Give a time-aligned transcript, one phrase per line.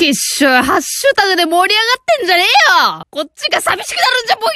[0.00, 2.46] きっしょい、ハッシュタグで盛り上がってんじゃねえ
[2.96, 4.52] よこっちが寂しくなるんじゃ、ボケ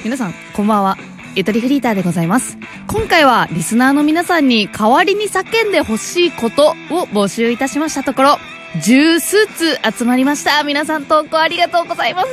[0.00, 0.96] ー皆さん、こんばんは。
[1.34, 2.56] ゆとりフリーターでございます。
[2.86, 8.38] 今回はリスナーの皆さんに代わりに叫んでほしいことを募集いたしましたところ、
[8.82, 10.64] 十数通集まりました。
[10.64, 12.28] 皆さん投稿ありがとうございます。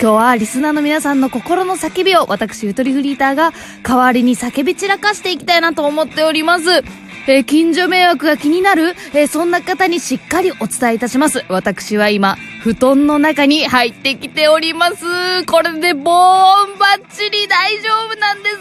[0.00, 3.52] 今日はリスナーの皆さんの心の叫びを私ゆとりフリーターが
[3.82, 6.82] 代わりに叫び散らかしていきたいなと思っております。
[7.28, 11.44] えー近所迷惑が気になる、えーそんな方にしっかりお伝えいたします。
[11.48, 15.44] 私は今、布団の中に入ってきております。
[15.46, 18.56] これでボーンバッチリ大丈夫なんです。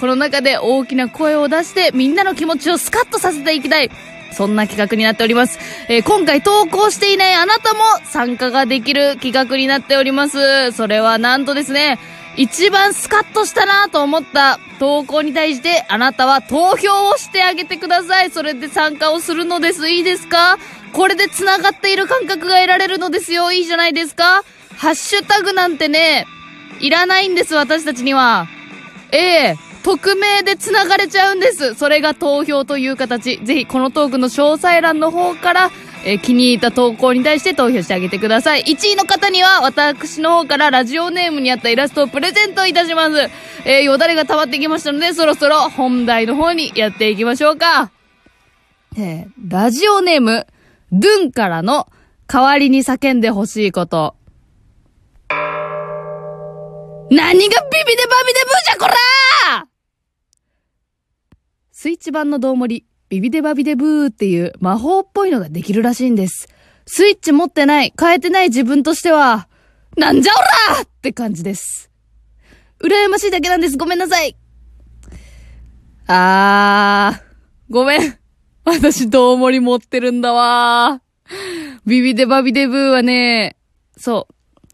[0.00, 3.90] この中で大きな声を出してみんなの気持ちをスカッとさせていきたい。
[4.32, 5.58] そんな企画になっております。
[5.88, 10.72] えー今回投稿していないあなたも参加ができる企画になっております。
[10.72, 11.98] それはなんとですね、
[12.36, 18.30] 一番スカッとしたなと思った投稿に対してあなたは投票をしてあげてください。
[18.30, 19.88] それで参加をするのです。
[19.88, 20.58] いいですか？
[20.92, 23.52] これで繋がっている感覚が得られるのですよ。
[23.52, 24.44] いいじゃないですか？
[24.76, 26.26] ハッシュタグなんてね、
[26.80, 28.46] いらないんです、私たちには。
[29.12, 31.74] ええ匿名で繋がれちゃうんです。
[31.74, 33.38] それが投票という形。
[33.44, 35.70] ぜひ、このトークの詳細欄の方から、
[36.06, 38.62] えー気に入った投稿に対して投票してあげてください。
[38.62, 43.28] 1位の方には、私の方からラジオネームにあったイラストをプレゼントいたします。
[43.64, 47.90] えー、よだれが溜まってきましたので、そろそろ本題の方にやっていきましょうか。
[48.96, 50.46] えー、ラジオネーム、
[50.92, 51.88] ドゥンからの
[52.28, 54.14] 代わりに叫んでほしいこと。
[57.10, 59.66] 何がビビデバビデブーじゃこら
[61.72, 66.48] スイッチ版のどうもり、ビビデバビデブーっていう魔法っぽいのができるらしいんです。
[66.86, 69.48] スイッチ持ってない、変えてない自分としては、
[69.96, 71.90] なんじゃおらって感じです。
[72.80, 73.76] 羨ましいだけなんです。
[73.76, 74.36] ごめんなさい。
[76.08, 78.18] あー、ごめん。
[78.64, 81.00] 私、どうもり持ってるんだわ
[81.86, 83.56] ビビデバビデブーはね、
[83.96, 84.28] そ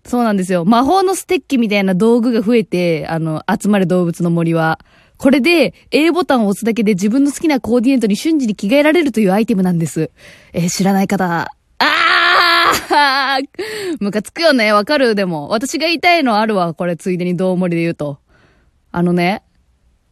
[0.04, 0.64] う、そうなんですよ。
[0.64, 4.80] 魔法のステッキみたいな道具が増えて、あの、集まる動物の森は。
[5.22, 10.10] これで A ボタンを押すだけで自分の好きなコーディネートに瞬時に着替えられるというアイテムなんです。
[10.52, 14.72] えー知らない方、あームカつくよね。
[14.72, 15.14] わかる？
[15.14, 15.46] でも。
[15.46, 16.74] 私が言いたいのあるわ。
[16.74, 18.18] これ、ついでにどうもりで言うと。
[18.90, 19.44] あのね、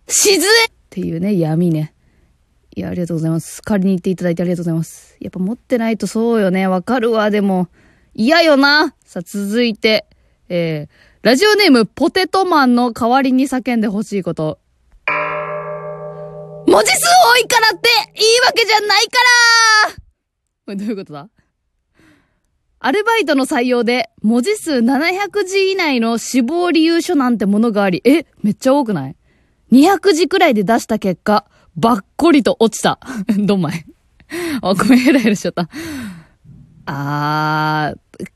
[0.07, 1.93] しずっていうね、闇ね。
[2.77, 3.63] いや、ありがとうございます。
[3.63, 5.17] 借りに行っていただいてありがとうございます。
[5.19, 6.69] やっぱ持ってないとそうよね。
[6.69, 7.31] わかるわ。
[7.33, 7.67] でも、
[8.15, 8.95] 嫌よな。
[9.05, 10.07] さあ、続いて、
[10.49, 14.61] えー、ラジオネーム、ポテトマンの代わりに叫んでほしいこと。
[16.71, 17.01] 文字数
[17.35, 19.17] 多いからって、いいわけじゃないか
[19.89, 19.95] ら
[20.67, 21.29] これどういうことだ？
[22.79, 29.17] アルバイトの採用で、文字数700字以内の死亡理由書なんてものがあり、え、めっちゃ多くない
[29.73, 31.45] ?200 字くらいで出した結果、
[31.75, 33.01] ばっこりと落ちた。
[33.37, 33.85] どんまい。
[34.63, 35.69] あ、ごめん、ヘラヘラしちゃった。
[36.87, 38.27] あー、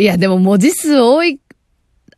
[0.00, 1.40] いや、でも文字数多い、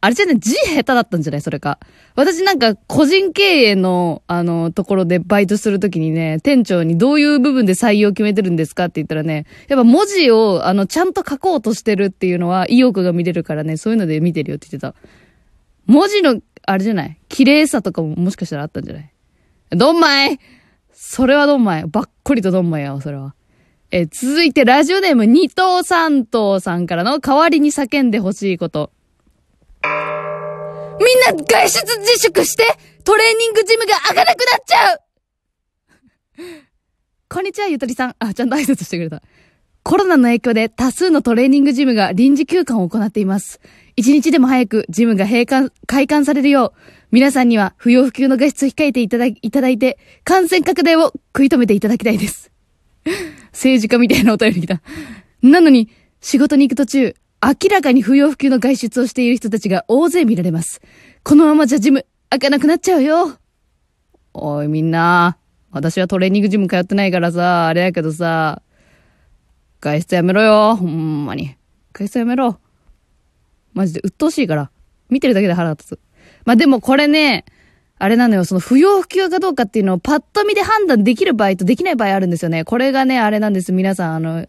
[0.05, 1.79] あれじゃね、字下手だったんじゃないそれか。
[2.15, 14.95] 私なんか、個人経営の、あの、ところでバイトするときにね、店長にどういう部分で採用決めてるんですかって言ったらね、やっぱ文字を、あの、ちゃんと書こうとしてるっていうのは意欲が見れるからね、そういうので見てるよって言ってた。
[15.87, 17.19] 文字の、あれじゃない？
[17.31, 19.11] 綺麗さとかももしかしたらあったんじゃない？
[19.71, 20.39] どんまい
[20.93, 21.85] それはどんまい？
[21.87, 23.35] ばっこりとどんまいやわ、それは。
[23.91, 28.91] え続いてラジオネーム二頭三頭さんからの代わりに叫んでほしいこと。
[30.99, 32.65] みんな外出自粛して
[33.05, 34.99] トレーニングジムが開かなくなっちゃう
[37.29, 38.17] こんにちは、ゆとりさん。
[38.21, 39.23] あ、ちゃんと挨拶してくれた。
[39.83, 43.61] コロナの影響で多数のトレーニングジムが臨時休館を行っています。
[43.97, 52.53] 一日でも早くジムが閉館、開館されるよう、皆さんには不要不急の外出を控えていただいただいて、感染拡大を食い止めていただきたいです。
[53.53, 54.81] 政治家みたいなお便り来た。
[55.43, 55.91] なのに、
[56.21, 60.81] 仕事に行く途中、明らかに不要不急の外出をしている人たちが大勢見られます。
[61.23, 63.37] このままじゃジム、開かなくなっちゃうよ。
[64.33, 65.37] おいみんな、
[65.71, 68.63] 私はトレーニングジム通ってないからさ、あれやけどさ、
[69.83, 71.55] 外出やめろよ、ほんまに。
[71.93, 72.59] 外出やめろ。
[73.75, 74.71] マジで鬱陶しいから。
[75.11, 75.99] 見てるだけで腹立つ。
[76.47, 77.45] まあ、でもこれね、
[77.99, 82.65] あれなのよ、その不要不急かどうかっていうのをパッと見で判断できる場合とできない場合あるんですよね。
[82.65, 83.73] これがね、あれなんです。
[83.73, 84.47] 皆さん、あの、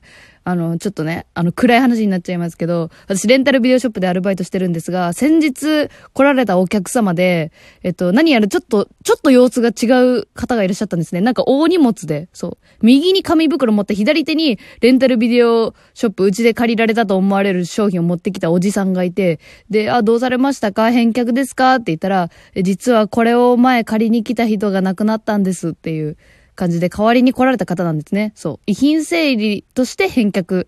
[0.48, 7.52] あの、ちょっとね、あの、暗い話になっちゃいますけど、私、レンタルビデオショップでアルバイトしてるんですが、先日来られたお客様で、
[7.82, 11.22] えっと、何やらちょっと、ちょっと様子が違う方がいらっしゃったんですね。
[11.22, 12.58] なんか大荷物で、そう。
[12.84, 19.40] 右に紙袋持って左手にレンタルビデオショップ、うちで借りられたと思われる商品を持ってきたおじさんがいて、
[19.72, 20.92] で、あ、どうされましたか？
[20.92, 21.76] 返却ですか？
[21.76, 22.30] って言ったら、
[22.62, 26.18] 実はこれを前借りに来た人が亡くなったんですっていう
[26.56, 28.32] 感じで代わりに来られた方なんですね。
[28.36, 28.60] そう。
[28.66, 30.68] 遺品整理として返却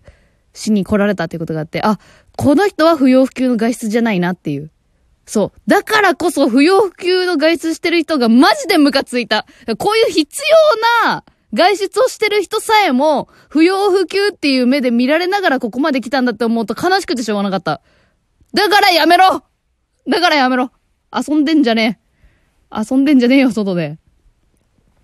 [0.52, 1.98] しに来られたっていうことがあって、あ、
[2.36, 4.70] この人は不要不急の外出じゃないなっていう。
[5.26, 5.60] そう。
[5.66, 9.46] だからこそ不要不急の外出してる人がマジでムカついた。
[9.78, 10.42] こういう必
[11.04, 17.80] 要な外出をしてる人さえも不要不急っていう目で見られながらここまで来たんだって思うと悲しくてしょうがなかった。
[18.54, 19.42] だからやめろ
[20.08, 20.70] だからやめろ
[21.14, 22.00] 遊んでんじゃね
[22.70, 22.84] え。
[22.90, 23.98] 遊んでんじゃねえよ、外で。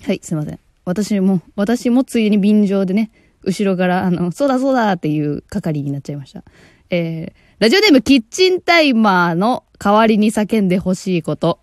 [0.03, 0.59] はい、すいません。
[0.85, 3.11] 私も、私もついに便乗でね、
[3.43, 6.45] 後ろから、あの、そうだそうだっていう係になっちゃいました。
[6.91, 11.61] えー、ラジオネームキッチンタイマーの代わりに叫んでほしいこと。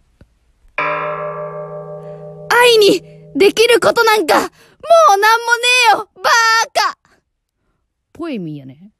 [0.77, 3.01] 愛に
[3.35, 4.53] できることなんか、もうなんもね
[5.93, 6.23] えよバー
[6.73, 6.97] カ
[8.13, 8.91] ポエミーやね。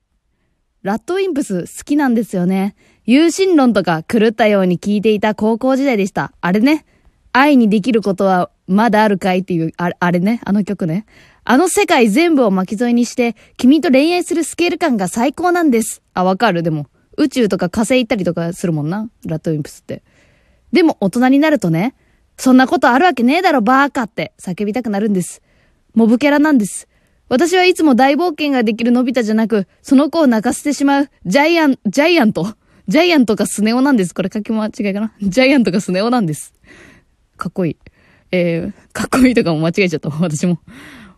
[0.84, 2.76] ラットウィンプス好きなんですよね。
[3.06, 6.34] 有心論とか狂ったように聞いていた高校時代でした。
[6.42, 6.86] あれね。
[7.34, 11.06] 愛にできることはまだあるかいっていう、あれ、あれね、あの曲ね。
[11.44, 16.02] あの世界全部を巻き添えにして、君と恋愛するスケール感が最高なんです。
[16.14, 16.88] あ、わかるでも、
[17.18, 19.10] 宇宙とか火星行ったりとかするもんな。
[19.26, 20.04] ラットウィンプスって。
[20.72, 21.96] でも大人になるとね、
[22.38, 25.42] そんなことあるわけねえだろ、バーカって叫びたくなるんです。
[25.94, 26.88] モブキャラなんです。
[27.28, 32.56] 私はいつも大冒険ができるのび太じゃなく、その子を泣かせてしまう、ジャイアン、ジャイアント
[32.88, 34.14] ジャイアントかスネ夫なんです。
[34.14, 36.54] これ書き間違いかなジャイアントかスネ夫なんです。
[37.38, 37.78] かっこいい。
[38.32, 40.10] えー、かっこいいとかも間違えちゃった。
[40.10, 40.60] 私も。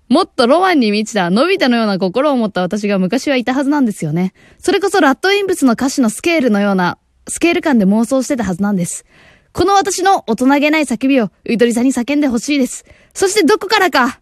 [0.10, 4.34] もっとロマンに満ちた、のび太のような心を持った私が昔はいたはずなんですよね。
[4.60, 9.06] それこそラットインプスの歌詞のスケールのような、スケール感で妄想してたはずなんです。
[9.54, 12.86] この私の大人げない叫びを、ういとりさんに叫んでほしいです。
[13.14, 14.22] そしてどこからか、ある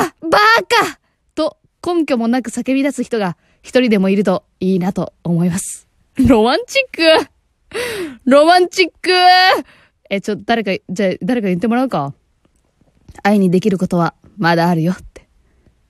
[0.00, 0.98] わバーカ
[1.34, 5.88] と根拠もなく叫び出す人が一人でもいるといいなと思います。
[6.16, 7.28] ロマンチック
[8.24, 9.10] ロマンチック
[10.14, 12.12] え、ちょ、誰か、じゃあ、誰か言ってもらうか。
[13.22, 15.26] 愛にできることはまだあるよって。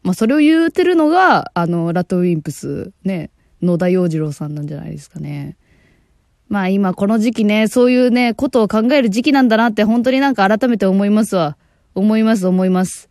[0.05, 3.31] まあ、それを言うてるのが、あの、ラトウィンプス、ね、
[3.63, 5.57] 野田洋次郎さんなんじゃないですかね。
[6.49, 11.57] まあ今この時期ね、そういうね、ことを考える時期なんだなって本当になんか改めて思いますわ。
[11.95, 13.09] 思います、思います。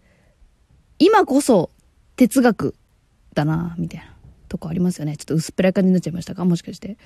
[1.00, 1.72] 今こそ
[2.16, 2.76] 哲学
[3.34, 4.06] だな、みたいな
[4.48, 5.18] とこありますよね。
[5.18, 6.46] ちょっと薄っぺらい感じになっちゃいましたか？
[6.46, 6.98] もしかして。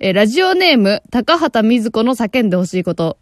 [0.00, 3.18] えラジオネーム、高畑水子の叫んでほしいこと。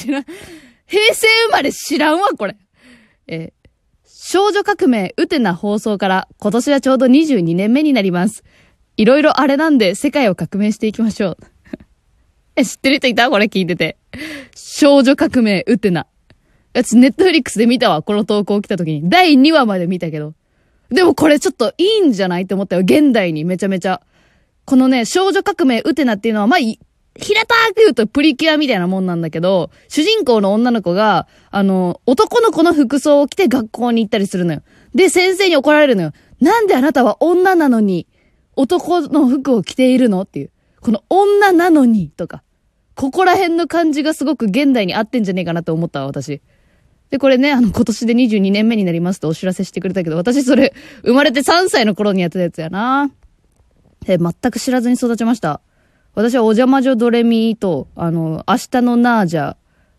[0.00, 0.24] 知らん。
[0.86, 2.56] 平成生まれ知らんわ、これ。
[3.26, 3.52] え、
[4.04, 8.44] 少女革命ウテナ放送から今年はちょうど22年目になります。
[8.96, 11.36] いろいろあれなんで世界を革命していきましょう。
[12.56, 13.96] え、知ってる人いたこれ聞いてて。
[14.54, 16.06] 少女革命ウテナ。
[16.72, 19.08] 私ネットフリックスで見たわ、この投稿来た時に。
[19.08, 20.34] 第2話まで見たけど。
[20.90, 22.82] でもこれちょっといいんじゃないって思ったよ。
[22.82, 24.00] 現代にめちゃめちゃ。
[24.64, 26.58] このね、少女革命ウテナっていうのは、まあ、
[27.20, 34.62] 平たく言うとプリキュアみたいなもんなんだけど、主人公の女の子が、あの、男の子の服装を着て学校に行ったりするのよ。
[34.94, 36.12] で、先生に怒られるのよ。
[36.40, 38.06] なんであなたは女なのに、
[38.56, 40.50] 男の服を着ているのっていう。
[40.80, 42.42] この女なのに、とか。
[42.94, 46.42] ここら辺の感じがすごく現代に合ってんじゃねえかなと思ったわ、私。
[47.10, 53.10] で、これね、あの、今年で22年目になりますとお知らせしてくれたけど、私それ、生まれて3歳の頃にやってたやつやな。
[54.06, 55.60] え、全く知らずに育ちました。
[56.14, 59.56] 私はお邪魔女ドレミーと、あの、明日のナージャ、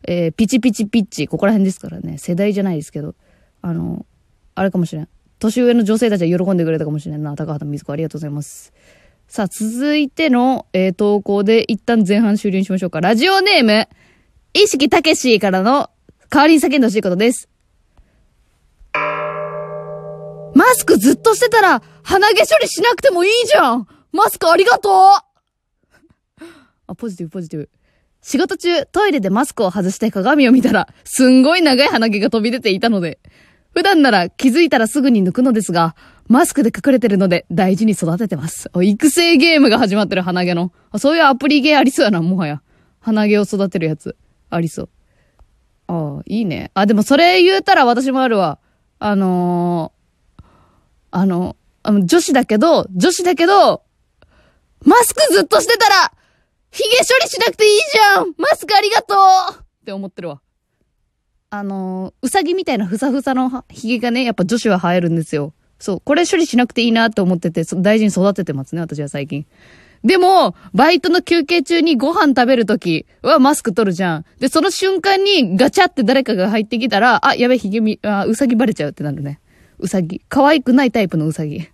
[0.08, 3.15] えー、ピチピチピッチ、ここら辺ですからね、世代じゃないですけど、
[3.62, 4.06] あの、
[4.56, 5.10] あれかもしれん。
[5.39, 7.36] 年上の女性たちは喜んでくれたかもしれんな。
[7.36, 8.74] 高畑水子ありがとうございます。
[9.27, 13.00] さあ、続いての、えー、投稿で一旦前半終了にしましょうか。
[13.00, 13.88] ラジオネーム、
[14.53, 15.89] 意識たけしからの
[16.30, 17.48] 代わりに叫んでほしいことです。
[20.53, 25.30] マスクずっとしてたら、鼻毛処理しなくてもいいじゃんマスクありがとう
[26.91, 27.69] あ、ポジティブ、ポジティブ。
[28.21, 33.19] 仕事中、トイレでマスクを外して鏡を見たら、すんごい長い鼻毛が飛び出ていたので、
[33.74, 35.95] 普段なら気づいたらすぐに抜くのですが、
[36.27, 38.69] マスクで隠れてるので大事に育ててます。
[38.81, 40.71] 育成ゲームが始まってる鼻毛の。
[40.98, 42.62] そういうアプリゲーありそうやな、もはや。
[43.00, 44.17] 鼻毛を育てるやつ。
[44.50, 44.89] ありそう。
[45.88, 46.71] ああ、いいね。
[46.74, 48.60] あ、でもそれ言うたら私もあるわ。
[49.00, 50.43] あのー、
[51.12, 53.83] あの、あの女子だけど、女子だけど、
[54.83, 56.12] マスクずっとしてたら、
[56.72, 59.16] 髭処理しなくていいじゃんマスクありがと
[59.60, 60.42] うって思ってるわ。
[61.50, 65.54] あのー、うさぎみたいなふさふさの髭がね、やっぱ女子は生えるんですよ。
[65.80, 69.46] そう、これ処理しなくていいなって思ってて、大事に育ててますね、私は最近。
[70.04, 74.25] でも、バイトの休憩中にご飯食べるときはマスク取るじゃん。
[74.40, 79.42] で、その瞬間にガチャって誰かが入ってきたら、あ、やべ、髭み、あ、うさぎバレちゃうってなるね。
[79.78, 80.22] うさぎ。
[80.30, 81.68] 可愛くないタイプのうさぎ。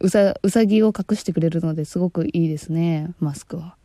[0.00, 0.08] う。
[0.08, 3.76] さ、うさぎを隠してくれるのですごくいいですね、マスクは。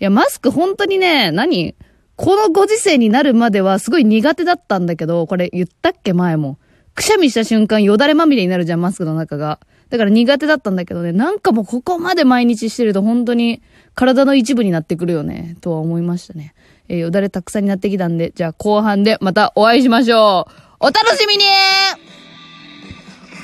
[0.00, 1.74] いや、マスク本当にね、何？
[2.16, 6.12] このご時世になるまではすごい苦手だったんだけど、これ言ったっけ？
[6.12, 6.58] 前も。
[6.94, 9.58] くしゃみした瞬間よだれまみれになるじゃん、マスクの中が。
[9.88, 13.62] だから苦手だったんだけどね、なんかもうここまで毎日してると本当に
[13.94, 16.54] 体の一部になってくるよね、とは思いましたね。
[16.88, 20.52] えー、よだれたくさんになってきたんで、じゃあ後半でまたお会いしましょう。
[20.80, 21.44] お楽しみに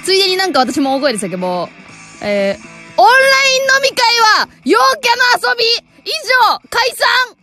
[0.07, 1.69] ついでになんか私も大声で叫ぼう。
[2.25, 2.59] えー、
[2.97, 4.07] オンライン飲み会
[4.39, 5.65] は陽キャの遊び
[6.05, 6.13] 以
[6.53, 7.37] 上解散